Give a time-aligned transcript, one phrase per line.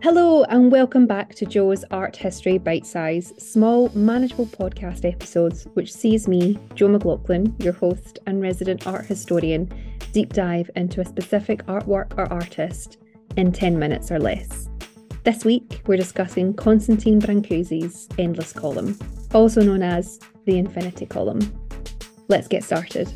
[0.00, 5.92] Hello, and welcome back to Jo's Art History Bite Size, small, manageable podcast episodes, which
[5.92, 9.68] sees me, Jo McLaughlin, your host and resident art historian,
[10.12, 12.98] deep dive into a specific artwork or artist
[13.36, 14.68] in 10 minutes or less.
[15.24, 18.96] This week, we're discussing Constantine Brancusi's Endless Column,
[19.34, 21.40] also known as the Infinity Column.
[22.28, 23.12] Let's get started.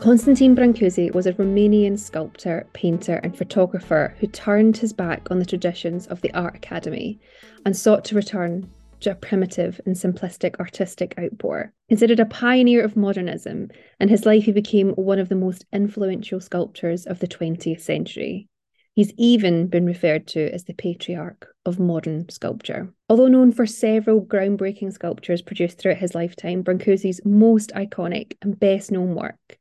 [0.00, 5.44] Constantine Brancusi was a Romanian sculptor, painter, and photographer who turned his back on the
[5.44, 7.20] traditions of the Art Academy
[7.66, 11.74] and sought to return to a primitive and simplistic artistic outpour.
[11.90, 13.68] Considered a pioneer of modernism,
[14.00, 18.48] in his life he became one of the most influential sculptors of the 20th century.
[18.94, 22.88] He's even been referred to as the patriarch of modern sculpture.
[23.10, 28.90] Although known for several groundbreaking sculptures produced throughout his lifetime, Brancusi's most iconic and best
[28.90, 29.58] known work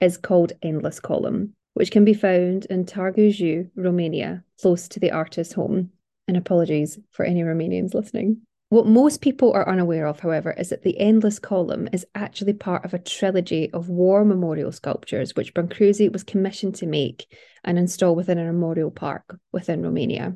[0.00, 5.10] is called Endless Column, which can be found in Târgu Jiu, Romania, close to the
[5.10, 5.90] artist's home.
[6.28, 8.42] And apologies for any Romanians listening.
[8.68, 12.84] What most people are unaware of, however, is that the Endless Column is actually part
[12.84, 18.16] of a trilogy of war memorial sculptures which Brancusi was commissioned to make and install
[18.16, 20.34] within a memorial park within Romania.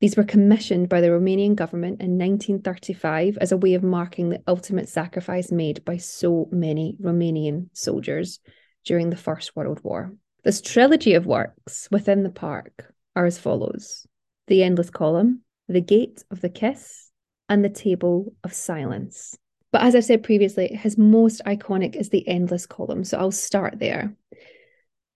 [0.00, 4.42] These were commissioned by the Romanian government in 1935 as a way of marking the
[4.46, 8.40] ultimate sacrifice made by so many Romanian soldiers
[8.84, 10.12] during the First World War.
[10.44, 14.06] This trilogy of works within the park are as follows
[14.48, 17.10] The Endless Column, The Gate of the Kiss,
[17.48, 19.36] and The Table of Silence.
[19.70, 23.78] But as I've said previously, his most iconic is the Endless Column, so I'll start
[23.78, 24.14] there.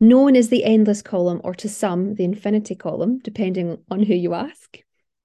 [0.01, 4.35] Known as the Endless Column, or to some, the Infinity Column, depending on who you
[4.35, 4.79] ask,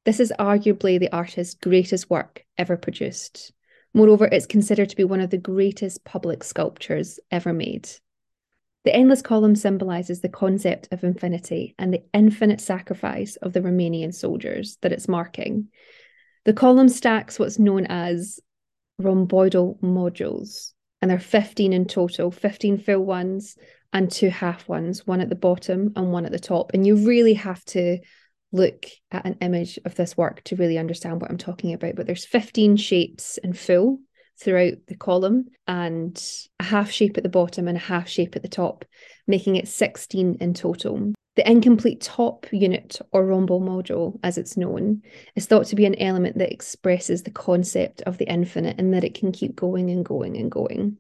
[0.04, 3.54] this is arguably the artist's greatest work ever produced.
[3.94, 7.90] Moreover, it's considered to be one of the greatest public sculptures ever made.
[8.84, 14.14] The endless column symbolizes the concept of infinity and the infinite sacrifice of the Romanian
[14.14, 15.68] soldiers that it's marking.
[16.46, 18.40] The column stacks what's known as
[19.00, 20.72] rhomboidal modules,
[21.02, 23.56] and there are 15 in total 15 full ones
[23.94, 26.72] and two half ones, one at the bottom and one at the top.
[26.74, 28.00] And you really have to
[28.52, 31.96] look at an image of this work to really understand what I'm talking about.
[31.96, 34.00] But there's 15 shapes in full
[34.42, 36.22] throughout the column and
[36.60, 38.86] a half shape at the bottom and a half shape at the top,
[39.28, 41.14] making it 16 in total.
[41.36, 45.02] The incomplete top unit, or rhombo module as it's known,
[45.36, 49.06] is thought to be an element that expresses the concept of the infinite and that
[49.06, 50.98] it can keep going and going and going.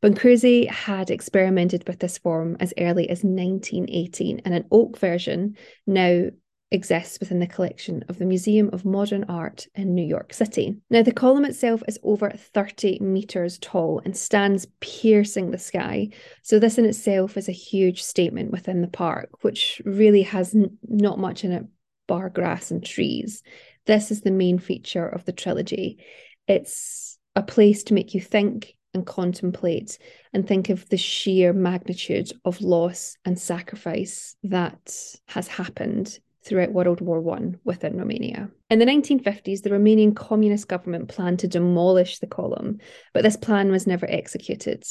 [0.00, 5.56] Brancusi had experimented with this form as early as 1918, and an oak version,
[5.86, 6.28] now
[6.74, 10.76] exists within the collection of the Museum of Modern Art in New York City.
[10.90, 16.10] Now, the column itself is over 30 metres tall and stands piercing the sky.
[16.42, 20.76] So, this in itself is a huge statement within the park, which really has n-
[20.82, 21.64] not much in it
[22.06, 23.42] bar grass and trees.
[23.86, 26.04] This is the main feature of the trilogy.
[26.46, 29.98] It's a place to make you think and contemplate
[30.32, 34.94] and think of the sheer magnitude of loss and sacrifice that
[35.26, 38.50] has happened throughout World War I within Romania.
[38.70, 42.78] In the 1950s, the Romanian communist government planned to demolish the column,
[43.12, 44.84] but this plan was never executed.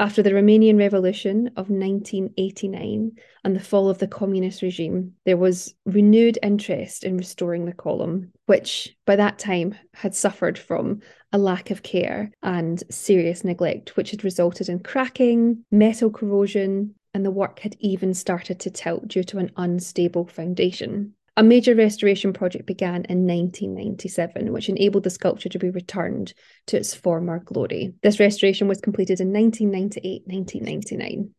[0.00, 3.12] After the Romanian Revolution of 1989
[3.44, 8.30] and the fall of the communist regime, there was renewed interest in restoring the column,
[8.46, 11.00] which by that time had suffered from
[11.32, 17.24] a lack of care and serious neglect, which had resulted in cracking, metal corrosion, and
[17.24, 21.14] the work had even started to tilt due to an unstable foundation.
[21.36, 26.34] A major restoration project began in 1997, which enabled the sculpture to be returned
[26.66, 27.94] to its former glory.
[28.02, 31.30] This restoration was completed in 1998 1999.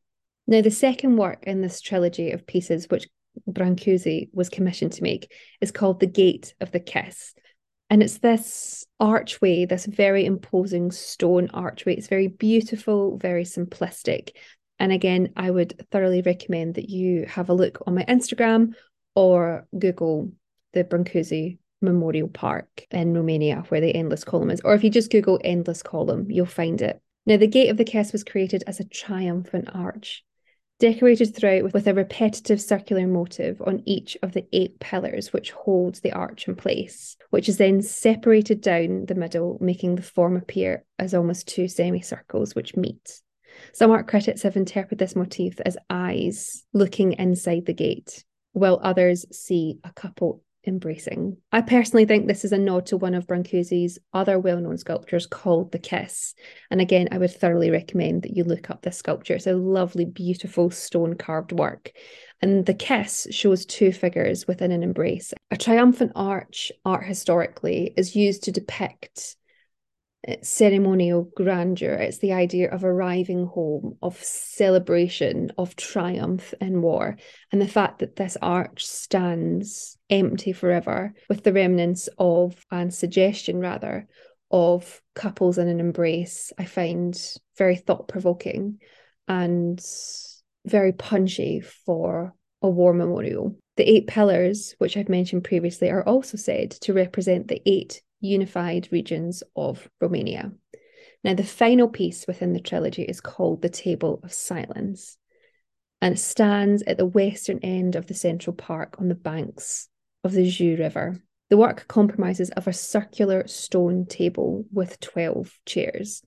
[0.47, 3.07] Now, the second work in this trilogy of pieces, which
[3.47, 7.33] Brancusi was commissioned to make, is called The Gate of the Kiss.
[7.89, 11.95] And it's this archway, this very imposing stone archway.
[11.95, 14.29] It's very beautiful, very simplistic.
[14.79, 18.73] And again, I would thoroughly recommend that you have a look on my Instagram
[19.15, 20.31] or Google
[20.73, 24.61] the Brancusi Memorial Park in Romania, where the Endless Column is.
[24.61, 27.01] Or if you just Google Endless Column, you'll find it.
[27.25, 30.23] Now, the Gate of the Kiss was created as a triumphant arch,
[30.79, 35.95] decorated throughout with a repetitive circular motive on each of the eight pillars which hold
[35.95, 40.83] the arch in place, which is then separated down the middle, making the form appear
[40.97, 43.21] as almost two semicircles which meet.
[43.73, 48.23] Some art critics have interpreted this motif as eyes looking inside the gate,
[48.53, 51.37] while others see a couple embracing.
[51.51, 55.25] I personally think this is a nod to one of Brancusi's other well known sculptures
[55.25, 56.33] called The Kiss.
[56.69, 59.35] And again, I would thoroughly recommend that you look up this sculpture.
[59.35, 61.91] It's a lovely, beautiful stone carved work.
[62.41, 65.33] And the kiss shows two figures within an embrace.
[65.51, 69.35] A triumphant arch, art historically, is used to depict
[70.27, 71.93] Eh, ceremonial grandeur.
[71.93, 77.17] It's the idea of arriving home, of celebration, of triumph in war.
[77.51, 83.59] And the fact that this arch stands empty forever with the remnants of, and suggestion
[83.59, 84.07] rather,
[84.51, 87.17] of couples in an embrace, I find
[87.57, 88.79] very thought provoking
[89.27, 89.79] and
[90.65, 93.55] very punchy for a war memorial.
[93.77, 98.89] The eight pillars, which I've mentioned previously, are also said to represent the eight unified
[98.91, 100.51] regions of Romania.
[101.23, 105.17] Now, the final piece within the trilogy is called the Table of Silence,
[106.01, 109.89] and it stands at the western end of the Central Park on the banks
[110.23, 111.21] of the Jiu River.
[111.49, 116.21] The work compromises of a circular stone table with 12 chairs.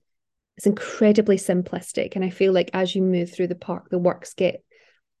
[0.57, 4.33] It's incredibly simplistic, and I feel like as you move through the park, the works
[4.33, 4.63] get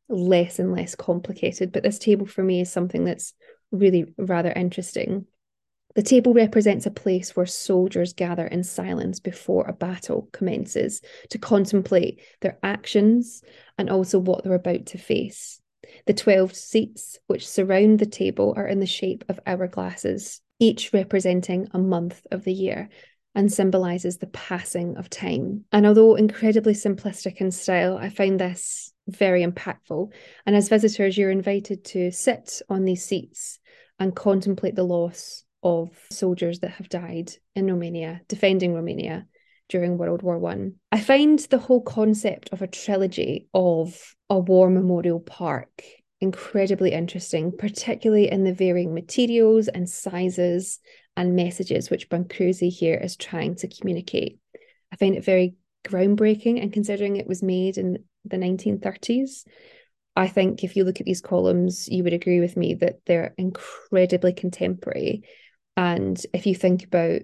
[0.09, 1.71] less and less complicated.
[1.71, 3.33] But this table for me is something that's
[3.71, 5.25] really rather interesting.
[5.95, 11.37] The table represents a place where soldiers gather in silence before a battle commences to
[11.37, 13.43] contemplate their actions
[13.77, 15.61] and also what they're about to face.
[16.07, 21.67] The 12 seats which surround the table are in the shape of hourglasses, each representing
[21.71, 22.89] a month of the year
[23.35, 25.65] and symbolizes the passing of time.
[25.71, 30.11] And although incredibly simplistic in style, I find this very impactful.
[30.45, 33.59] And as visitors, you're invited to sit on these seats
[33.99, 39.25] and contemplate the loss of soldiers that have died in Romania, defending Romania
[39.69, 40.75] during World War One.
[40.91, 40.97] I.
[40.97, 45.83] I find the whole concept of a trilogy of a war memorial park
[46.23, 50.79] incredibly interesting, particularly in the varying materials and sizes
[51.17, 54.39] and messages which Brancusi here is trying to communicate.
[54.91, 55.55] I find it very
[55.85, 59.45] groundbreaking, and considering it was made in the 1930s,
[60.15, 63.33] I think if you look at these columns, you would agree with me that they're
[63.37, 65.23] incredibly contemporary
[65.77, 67.21] and if you think about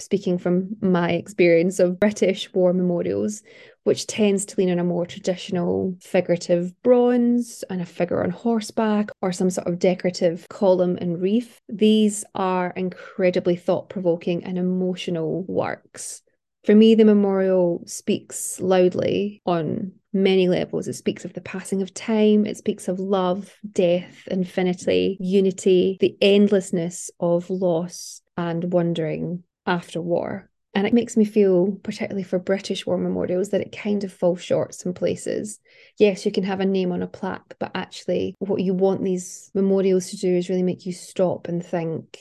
[0.00, 3.42] speaking from my experience of British war memorials,
[3.84, 9.10] which tends to lean on a more traditional figurative bronze and a figure on horseback
[9.22, 15.44] or some sort of decorative column and wreath, these are incredibly thought provoking and emotional
[15.44, 16.23] works.
[16.64, 20.88] For me, the memorial speaks loudly on many levels.
[20.88, 26.16] It speaks of the passing of time, it speaks of love, death, infinity, unity, the
[26.22, 30.48] endlessness of loss and wondering after war.
[30.74, 34.42] And it makes me feel, particularly for British war memorials, that it kind of falls
[34.42, 35.60] short some places.
[35.98, 39.50] Yes, you can have a name on a plaque, but actually, what you want these
[39.54, 42.18] memorials to do is really make you stop and think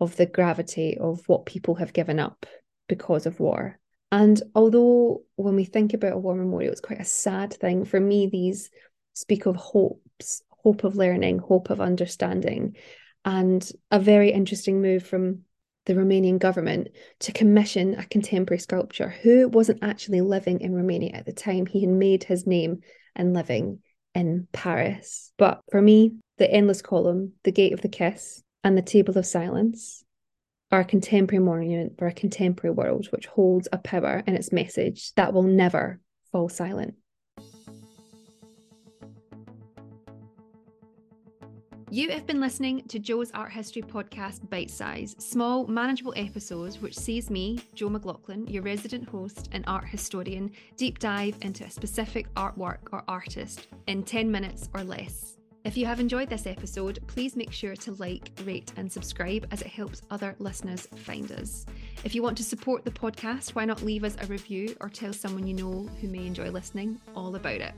[0.00, 2.46] of the gravity of what people have given up
[2.92, 3.78] because of war.
[4.10, 7.98] And although when we think about a war memorial, it's quite a sad thing, for
[7.98, 8.68] me, these
[9.14, 12.76] speak of hopes, hope of learning, hope of understanding,
[13.24, 15.40] and a very interesting move from
[15.86, 16.88] the Romanian government
[17.20, 21.64] to commission a contemporary sculptor who wasn't actually living in Romania at the time.
[21.64, 22.80] He had made his name
[23.16, 23.78] and living
[24.14, 25.32] in Paris.
[25.38, 29.24] But for me, the endless column, the gate of the kiss, and the table of
[29.24, 30.04] silence
[30.80, 35.32] a contemporary monument for a contemporary world which holds a power in its message that
[35.32, 36.94] will never fall silent.
[41.90, 46.96] You have been listening to Jo's Art History Podcast Bite Size, small, manageable episodes which
[46.96, 52.32] sees me, Jo McLaughlin, your resident host and art historian, deep dive into a specific
[52.32, 55.36] artwork or artist in 10 minutes or less.
[55.64, 59.62] If you have enjoyed this episode, please make sure to like, rate, and subscribe as
[59.62, 61.64] it helps other listeners find us.
[62.02, 65.12] If you want to support the podcast, why not leave us a review or tell
[65.12, 67.74] someone you know who may enjoy listening all about it?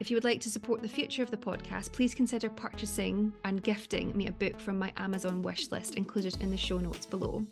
[0.00, 3.62] If you would like to support the future of the podcast, please consider purchasing and
[3.62, 7.46] gifting me a book from my Amazon wish list included in the show notes below.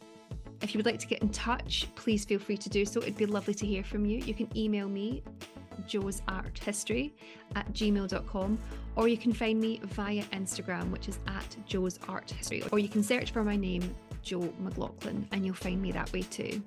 [0.61, 3.00] If you would like to get in touch, please feel free to do so.
[3.00, 4.18] It'd be lovely to hear from you.
[4.18, 5.23] You can email me
[5.87, 7.14] Jo's Art History
[7.54, 8.59] at gmail.com,
[8.97, 12.88] or you can find me via Instagram, which is at Jo's Art History, or you
[12.88, 16.62] can search for my name, Jo McLaughlin, and you'll find me that way too.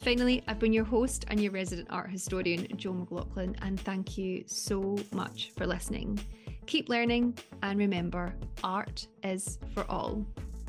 [0.00, 4.44] Finally, I've been your host and your resident art historian, Jo McLaughlin, and thank you
[4.46, 6.18] so much for listening.
[6.66, 10.24] Keep learning, and remember, art is for all,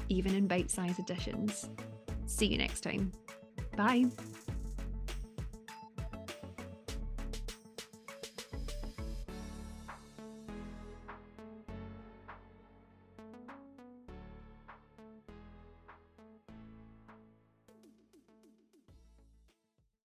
[0.10, 1.70] even in bite sized editions.
[2.26, 3.12] See you next time.
[3.76, 4.06] Bye.